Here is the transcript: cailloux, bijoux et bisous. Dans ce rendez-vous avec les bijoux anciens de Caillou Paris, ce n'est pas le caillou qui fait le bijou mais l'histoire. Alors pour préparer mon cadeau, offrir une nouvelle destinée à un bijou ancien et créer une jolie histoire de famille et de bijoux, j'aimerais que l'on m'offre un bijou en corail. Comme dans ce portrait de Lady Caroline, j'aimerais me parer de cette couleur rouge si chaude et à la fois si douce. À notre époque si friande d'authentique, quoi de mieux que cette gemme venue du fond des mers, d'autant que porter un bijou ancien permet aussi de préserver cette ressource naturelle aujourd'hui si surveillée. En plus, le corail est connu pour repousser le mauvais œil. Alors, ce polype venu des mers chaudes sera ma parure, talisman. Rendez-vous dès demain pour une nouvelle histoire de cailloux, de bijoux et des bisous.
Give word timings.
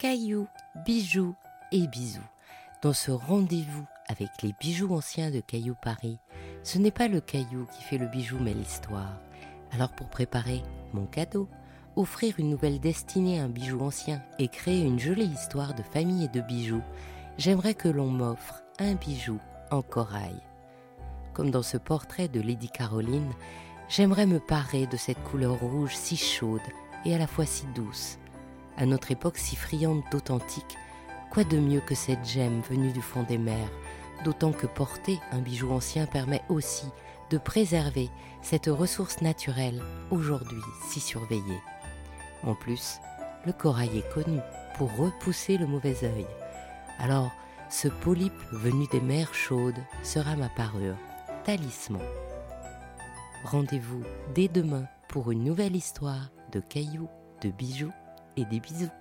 cailloux, 0.00 0.48
bijoux 0.86 1.34
et 1.72 1.86
bisous. 1.86 2.24
Dans 2.80 2.94
ce 2.94 3.10
rendez-vous 3.10 3.84
avec 4.08 4.30
les 4.42 4.54
bijoux 4.58 4.94
anciens 4.94 5.30
de 5.30 5.40
Caillou 5.40 5.74
Paris, 5.74 6.16
ce 6.62 6.78
n'est 6.78 6.90
pas 6.90 7.06
le 7.06 7.20
caillou 7.20 7.66
qui 7.66 7.82
fait 7.82 7.98
le 7.98 8.06
bijou 8.06 8.38
mais 8.40 8.54
l'histoire. 8.54 9.20
Alors 9.72 9.92
pour 9.92 10.08
préparer 10.08 10.62
mon 10.94 11.04
cadeau, 11.04 11.50
offrir 11.96 12.36
une 12.38 12.48
nouvelle 12.48 12.80
destinée 12.80 13.40
à 13.40 13.44
un 13.44 13.50
bijou 13.50 13.82
ancien 13.82 14.22
et 14.38 14.48
créer 14.48 14.80
une 14.80 14.98
jolie 14.98 15.26
histoire 15.26 15.74
de 15.74 15.82
famille 15.82 16.24
et 16.24 16.28
de 16.28 16.40
bijoux, 16.40 16.82
j'aimerais 17.36 17.74
que 17.74 17.88
l'on 17.88 18.08
m'offre 18.08 18.62
un 18.78 18.94
bijou 18.94 19.38
en 19.70 19.82
corail. 19.82 20.40
Comme 21.34 21.50
dans 21.50 21.62
ce 21.62 21.76
portrait 21.76 22.28
de 22.28 22.40
Lady 22.40 22.70
Caroline, 22.70 23.34
j'aimerais 23.90 24.24
me 24.24 24.40
parer 24.40 24.86
de 24.86 24.96
cette 24.96 25.22
couleur 25.24 25.60
rouge 25.60 25.94
si 25.94 26.16
chaude 26.16 26.60
et 27.04 27.14
à 27.14 27.18
la 27.18 27.26
fois 27.26 27.44
si 27.44 27.66
douce. 27.74 28.16
À 28.80 28.86
notre 28.86 29.10
époque 29.10 29.36
si 29.36 29.56
friande 29.56 30.02
d'authentique, 30.10 30.78
quoi 31.30 31.44
de 31.44 31.58
mieux 31.58 31.82
que 31.82 31.94
cette 31.94 32.24
gemme 32.24 32.62
venue 32.62 32.92
du 32.92 33.02
fond 33.02 33.24
des 33.24 33.36
mers, 33.36 33.68
d'autant 34.24 34.52
que 34.52 34.66
porter 34.66 35.20
un 35.32 35.40
bijou 35.40 35.70
ancien 35.70 36.06
permet 36.06 36.40
aussi 36.48 36.86
de 37.28 37.36
préserver 37.36 38.08
cette 38.40 38.68
ressource 38.68 39.20
naturelle 39.20 39.82
aujourd'hui 40.10 40.62
si 40.88 40.98
surveillée. 40.98 41.60
En 42.42 42.54
plus, 42.54 43.00
le 43.44 43.52
corail 43.52 43.98
est 43.98 44.14
connu 44.14 44.38
pour 44.78 44.96
repousser 44.96 45.58
le 45.58 45.66
mauvais 45.66 46.02
œil. 46.02 46.26
Alors, 46.98 47.30
ce 47.68 47.88
polype 47.88 48.32
venu 48.50 48.86
des 48.90 49.02
mers 49.02 49.34
chaudes 49.34 49.84
sera 50.02 50.36
ma 50.36 50.48
parure, 50.48 50.96
talisman. 51.44 52.00
Rendez-vous 53.44 54.04
dès 54.34 54.48
demain 54.48 54.86
pour 55.06 55.32
une 55.32 55.44
nouvelle 55.44 55.76
histoire 55.76 56.30
de 56.50 56.60
cailloux, 56.60 57.10
de 57.42 57.50
bijoux 57.50 57.92
et 58.40 58.44
des 58.46 58.60
bisous. 58.60 58.99